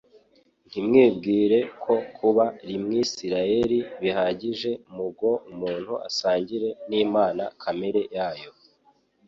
[0.67, 8.51] Ntimwibwire ko kuba Limwisiraeli bihagije mgo umuntu asangire n'Imana kamere yayo